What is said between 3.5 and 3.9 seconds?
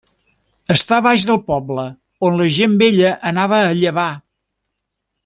a